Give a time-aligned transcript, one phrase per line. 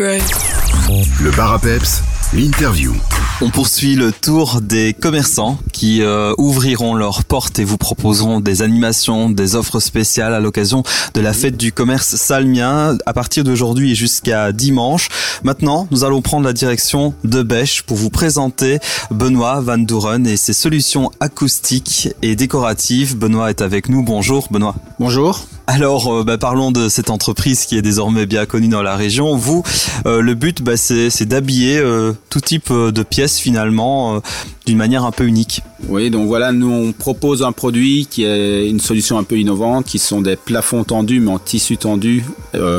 [0.00, 2.02] Le bar à peps,
[2.32, 2.94] l'interview.
[3.42, 8.62] On poursuit le tour des commerçants qui euh, ouvriront leurs portes et vous proposeront des
[8.62, 13.92] animations, des offres spéciales à l'occasion de la fête du commerce salmien à partir d'aujourd'hui
[13.92, 15.10] et jusqu'à dimanche.
[15.44, 18.78] Maintenant, nous allons prendre la direction de Bêche pour vous présenter
[19.10, 23.18] Benoît Van Douren et ses solutions acoustiques et décoratives.
[23.18, 24.02] Benoît est avec nous.
[24.02, 24.76] Bonjour Benoît.
[24.98, 25.46] Bonjour.
[25.72, 29.36] Alors, euh, bah, parlons de cette entreprise qui est désormais bien connue dans la région.
[29.36, 29.62] Vous,
[30.04, 34.20] euh, le but, bah, c'est d'habiller euh, tout type de pièces finalement
[34.66, 35.62] d'une manière un peu unique.
[35.88, 39.86] Oui, donc voilà, nous on propose un produit qui est une solution un peu innovante,
[39.86, 42.24] qui sont des plafonds tendus mais en tissu tendu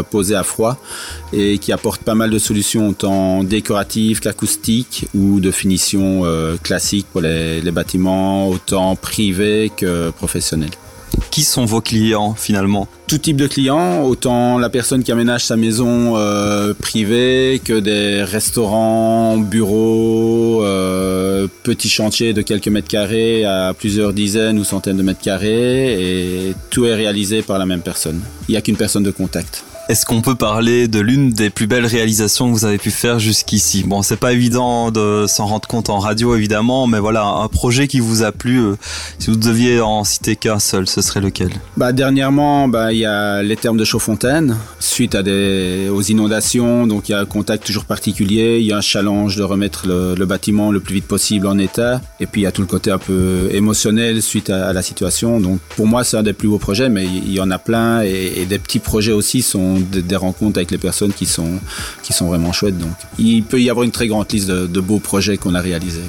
[0.09, 0.77] posés à froid
[1.33, 6.23] et qui apportent pas mal de solutions autant décoratives qu'acoustiques ou de finition
[6.61, 10.71] classique pour les bâtiments, autant privés que professionnels.
[11.31, 12.89] Qui sont vos clients finalement?
[13.07, 18.21] Tout type de clients, autant la personne qui aménage sa maison euh, privée que des
[18.21, 25.03] restaurants, bureaux, euh, petits chantiers de quelques mètres carrés à plusieurs dizaines ou centaines de
[25.03, 28.19] mètres carrés et tout est réalisé par la même personne.
[28.49, 29.63] Il n'y a qu'une personne de contact.
[29.91, 33.19] Est-ce qu'on peut parler de l'une des plus belles réalisations que vous avez pu faire
[33.19, 33.83] jusqu'ici?
[33.85, 37.89] Bon, c'est pas évident de s'en rendre compte en radio évidemment, mais voilà, un projet
[37.89, 38.61] qui vous a plu.
[38.61, 38.75] Euh,
[39.19, 41.49] si vous deviez en citer qu'un seul, ce serait lequel?
[41.75, 46.87] Bah dernièrement, bah il y a les termes de Chaudfontaine suite à des aux inondations,
[46.87, 48.59] donc il y a un contact toujours particulier.
[48.61, 51.99] Il y a un challenge de remettre le, bâtiment le plus vite possible en état,
[52.21, 55.41] et puis il y a tout le côté un peu émotionnel suite à, la situation.
[55.41, 58.03] Donc pour moi, c'est un des plus beaux projets, mais il y en a plein
[58.03, 61.59] et, et des petits projets aussi sont des, rencontres avec les personnes qui sont,
[62.21, 62.77] vraiment chouettes.
[62.77, 66.01] Donc, il peut y avoir une très grande liste de, beaux projets qu'on a réalisés.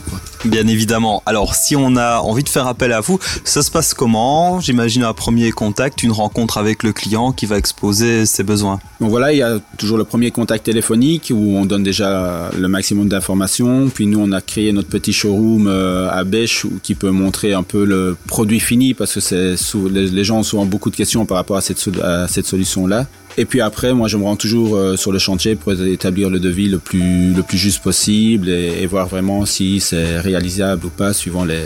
[0.45, 1.23] Bien évidemment.
[1.25, 5.05] Alors, si on a envie de faire appel à vous, ça se passe comment J'imagine
[5.05, 8.81] un premier contact, une rencontre avec le client qui va exposer ses besoins.
[9.01, 12.69] Donc voilà, il y a toujours le premier contact téléphonique où on donne déjà le
[12.69, 13.89] maximum d'informations.
[13.89, 17.63] Puis nous, on a créé notre petit showroom euh, à Bêche qui peut montrer un
[17.63, 19.55] peu le produit fini parce que c'est
[19.91, 23.07] les gens ont souvent beaucoup de questions par rapport à cette, solution-là.
[23.39, 26.39] Et puis après, moi, je me rends toujours euh, sur le chantier pour établir le
[26.39, 31.13] devis le plus, le plus juste possible et, voir vraiment si c'est réalisable ou pas
[31.13, 31.63] suivant les,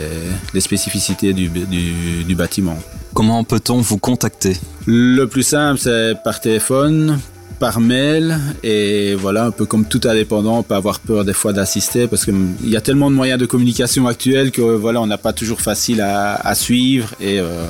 [0.53, 2.77] les spécificités du, du, du bâtiment.
[3.13, 7.19] Comment peut-on vous contacter Le plus simple, c'est par téléphone,
[7.59, 11.53] par mail et voilà un peu comme tout indépendant on peut avoir peur des fois
[11.53, 12.35] d'assister parce qu'il
[12.65, 16.01] y a tellement de moyens de communication actuels que voilà on n'a pas toujours facile
[16.01, 17.65] à, à suivre et euh,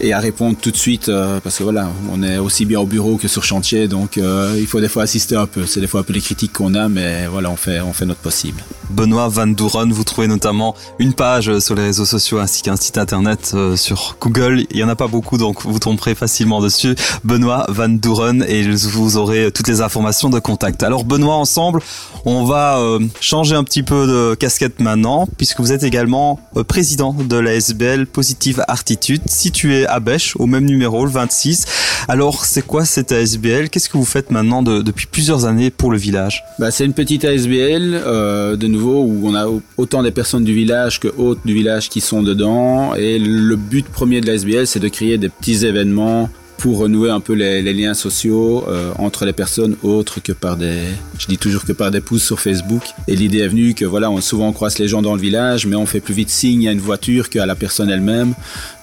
[0.00, 2.86] et à répondre tout de suite euh, parce que voilà, on est aussi bien au
[2.86, 5.66] bureau que sur chantier, donc euh, il faut des fois assister un peu.
[5.66, 8.06] C'est des fois un peu les critiques qu'on a, mais voilà, on fait, on fait
[8.06, 8.62] notre possible.
[8.90, 12.98] Benoît Van Douren, vous trouvez notamment une page sur les réseaux sociaux ainsi qu'un site
[12.98, 14.64] internet euh, sur Google.
[14.70, 16.94] Il y en a pas beaucoup, donc vous tomberez facilement dessus.
[17.24, 20.82] Benoît Van Douren et vous aurez toutes les informations de contact.
[20.82, 21.80] Alors Benoît, ensemble,
[22.24, 22.80] on va
[23.20, 28.06] changer un petit peu de casquette maintenant, puisque vous êtes également président de la SBL
[28.06, 31.66] Positive Artitude, située à Bêche, au même numéro, le 26.
[32.08, 35.98] Alors, c'est quoi cette ASBL Qu'est-ce que vous faites maintenant depuis plusieurs années pour le
[35.98, 36.44] village?
[36.58, 39.46] Bah, C'est une petite ASBL, euh, de où on a
[39.76, 42.94] autant des personnes du village que autres du village qui sont dedans.
[42.94, 47.20] Et le but premier de l'ASBL, c'est de créer des petits événements pour renouer un
[47.20, 50.80] peu les, liens sociaux euh, entre les personnes autres que par des,
[51.18, 52.82] je dis toujours que par des pouces sur Facebook.
[53.06, 55.76] Et l'idée est venue que voilà, on souvent croise les gens dans le village, mais
[55.76, 58.34] on fait plus vite signe à une voiture qu'à la personne elle-même.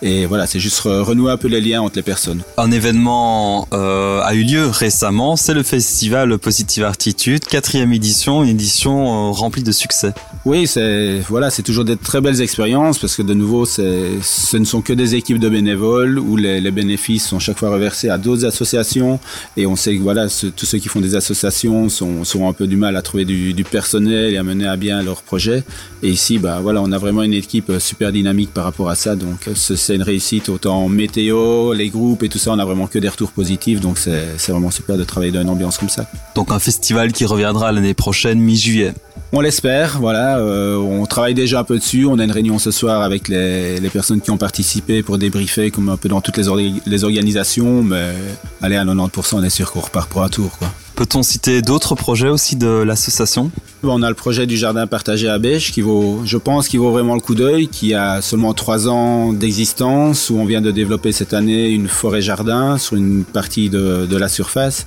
[0.01, 2.41] Et voilà, c'est juste renouer un peu les liens entre les personnes.
[2.57, 8.51] Un événement euh, a eu lieu récemment, c'est le festival Positive Attitude, quatrième édition, une
[8.51, 10.13] édition euh, remplie de succès.
[10.45, 14.65] Oui, c'est voilà, c'est toujours des très belles expériences parce que de nouveau, ce ne
[14.65, 18.17] sont que des équipes de bénévoles où les, les bénéfices sont chaque fois reversés à
[18.17, 19.19] d'autres associations
[19.57, 22.77] et on sait que voilà, tous ceux qui font des associations sont, un peu du
[22.77, 25.63] mal à trouver du, personnel et à mener à bien leurs projets.
[26.03, 29.15] Et ici, bah voilà, on a vraiment une équipe super dynamique par rapport à ça,
[29.15, 32.99] donc c'est une réussite autant météo, les groupes et tout ça, on a vraiment que
[32.99, 36.05] des retours positifs, donc c'est vraiment super de travailler dans une ambiance comme ça.
[36.35, 38.93] Donc un festival qui reviendra l'année prochaine, mi-juillet.
[39.31, 40.37] On l'espère, voilà.
[40.37, 42.05] Euh, on travaille déjà un peu dessus.
[42.05, 45.89] On a une réunion ce soir avec les, personnes qui ont participé pour débriefer, comme
[45.89, 47.83] un peu dans toutes les, les organisations.
[47.83, 48.13] Mais
[48.61, 50.51] allez, à 90%, on est sûr qu'on repart pour un tour.
[50.95, 53.51] Peut-on citer d'autres projets aussi de l'association?
[53.83, 56.91] On a le projet du jardin partagé à Bêche qui vaut, je pense, qui vaut
[56.91, 61.11] vraiment le coup d'œil, qui a seulement trois ans d'existence, où on vient de développer
[61.11, 64.85] cette année une forêt jardin sur une partie de, de la surface.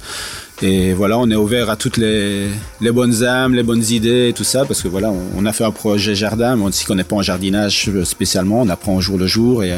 [0.60, 2.49] Et voilà, on est ouvert à toutes les,
[2.93, 5.70] bonnes âmes, les bonnes idées et tout ça, parce que voilà, on, a fait un
[5.70, 9.19] projet jardin, mais on ne s'y connaît pas en jardinage spécialement, on apprend au jour
[9.19, 9.72] le jour et,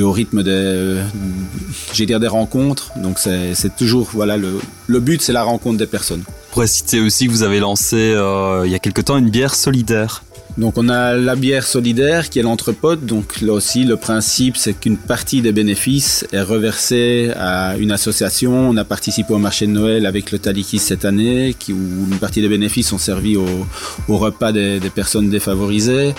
[0.00, 0.96] au rythme des,
[1.92, 2.92] j'ai dire des rencontres.
[2.96, 6.22] Donc c'est toujours, voilà, le, le but c'est la rencontre des personnes
[6.56, 9.54] pourrais citer aussi que vous avez lancé euh, il y a quelque temps une bière
[9.54, 10.24] solidaire.
[10.58, 13.04] Donc on a la bière solidaire qui est l'entrepote.
[13.04, 18.70] Donc là aussi le principe c'est qu'une partie des bénéfices est reversée à une association.
[18.70, 22.18] On a participé au marché de Noël avec le Talikis cette année qui, où une
[22.18, 23.46] partie des bénéfices sont servis au,
[24.08, 26.14] repas des, personnes défavorisées.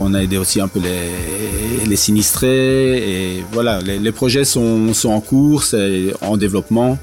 [0.00, 4.92] On a aidé aussi un peu les, les sinistrés et voilà les, les projets sont,
[4.92, 6.98] sont en cours, c'est en développement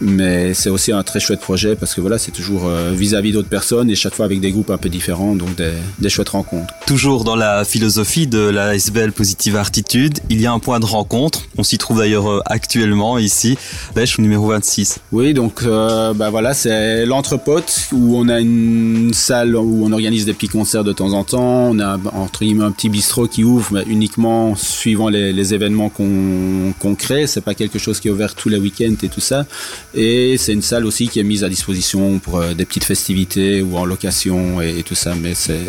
[0.00, 3.48] mais c'est aussi un très chouette projet parce que voilà, c'est toujours euh, vis-à-vis d'autres
[3.48, 6.72] personnes et chaque fois avec des groupes un peu différents, donc des, des chouettes rencontres.
[6.86, 10.86] Toujours dans la philosophie de la SBL Positive Artitude, il y a un point de
[10.86, 11.42] rencontre.
[11.56, 13.56] On s'y trouve d'ailleurs euh, actuellement ici,
[13.96, 15.00] au numéro 26.
[15.12, 20.24] Oui, donc euh, bah voilà, c'est l'entrepote où on a une salle où on organise
[20.24, 21.70] des petits concerts de temps en temps.
[21.70, 25.88] On a entre guillemets un petit bistrot qui ouvre, mais uniquement suivant les, les événements
[25.88, 27.26] qu'on qu crée.
[27.26, 29.46] C'est pas quelque chose qui est ouvert tous les week-ends et tout ça.
[29.94, 33.62] Et c'est une salle aussi qui est mise à disposition pour euh, des petites festivités
[33.62, 35.14] ou en location et, tout ça.
[35.14, 35.60] Mais c'est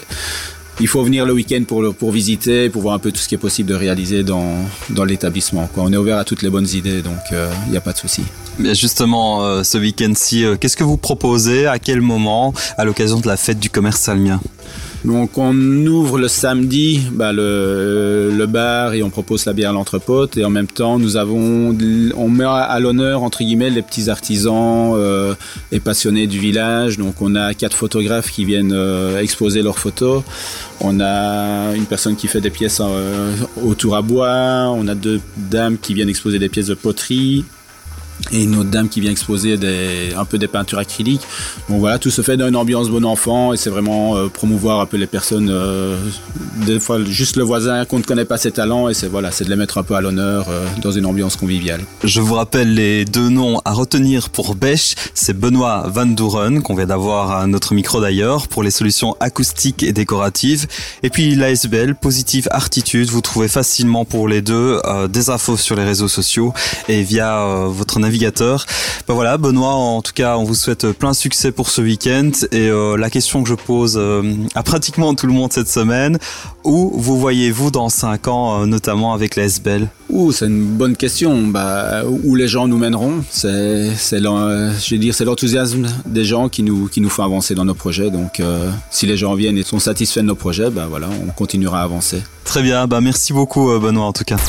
[0.81, 3.35] il faut venir le week-end pour, pour visiter, pour voir un peu tout ce qui
[3.35, 4.55] est possible de réaliser dans,
[4.89, 5.69] dans l'établissement.
[5.75, 7.97] On est ouvert à toutes les bonnes idées, donc il euh, n'y a pas de
[7.97, 8.23] souci.
[8.59, 11.65] Justement, euh, ce week-end-ci, qu'est-ce que vous proposez?
[11.65, 12.53] À quel moment?
[12.77, 14.39] À l'occasion de la fête du commerce salmien
[15.05, 15.55] donc on
[15.85, 20.37] ouvre le samedi bah, le, bar et on propose la bière à l'entrepote.
[20.37, 21.75] Et en même temps nous avons
[22.15, 25.35] on met à l'honneur entre guillemets les petits artisans euh,
[25.71, 26.97] et passionnés du village.
[26.97, 30.23] Donc on a quatre photographes qui viennent euh, exposer leurs photos.
[30.81, 34.71] On a une personne qui fait des pièces euh, autour à bois.
[34.73, 37.45] On a deux dames qui viennent exposer des pièces de poterie
[38.31, 39.57] et une autre dame qui vient exposer
[40.15, 41.21] un peu des peintures acryliques.
[41.69, 44.79] Donc voilà, tout se fait dans une ambiance bon enfant et c'est vraiment euh, promouvoir
[44.79, 45.97] un peu les personnes, euh,
[46.65, 49.45] des fois juste le voisin qu'on ne connaît pas ses talents et c'est voilà, c'est
[49.45, 51.81] de les mettre un peu à l'honneur euh, dans une ambiance conviviale.
[52.03, 56.75] Je vous rappelle les deux noms à retenir pour Bêche, c'est Benoît Van Douren qu'on
[56.75, 60.67] vient d'avoir à notre micro d'ailleurs pour les solutions acoustiques et décoratives
[61.03, 64.79] et puis l'ASBL Positive Artitude, vous trouvez facilement pour les deux
[65.09, 66.53] des infos sur les réseaux sociaux
[66.87, 68.65] et via votre navigateur.
[69.07, 72.31] Ben voilà, Benoît, en tout cas, on vous souhaite plein succès pour ce week-end.
[72.51, 76.17] Et euh, la question que je pose euh, à pratiquement tout le monde cette semaine,
[76.63, 80.95] où vous voyez-vous dans 5 ans, euh, notamment avec la SBL Ouh, c'est une bonne
[80.95, 81.47] question.
[81.47, 86.49] Bah, où les gens nous mèneront, c'est, c'est, je vais dire, c'est l'enthousiasme des gens
[86.49, 88.09] qui nous, qui nous font avancer dans nos projets.
[88.09, 88.41] Donc,
[88.89, 91.83] si les gens viennent et sont satisfaits de nos projets, bah voilà, on continuera à
[91.83, 92.23] avancer.
[92.43, 94.39] Très bien, bah merci beaucoup Benoît en tout cas.